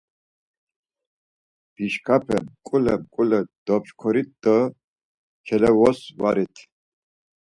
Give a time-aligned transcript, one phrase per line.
[1.75, 4.57] Dişkape mǩule mǩule dopşǩorit do
[5.45, 6.55] kelavosvarit.